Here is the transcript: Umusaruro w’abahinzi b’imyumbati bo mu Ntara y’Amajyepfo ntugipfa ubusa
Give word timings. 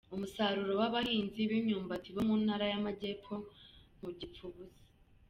Umusaruro 0.15 0.73
w’abahinzi 0.81 1.39
b’imyumbati 1.49 2.09
bo 2.15 2.21
mu 2.27 2.35
Ntara 2.43 2.65
y’Amajyepfo 2.71 3.35
ntugipfa 3.97 4.41
ubusa 4.49 4.81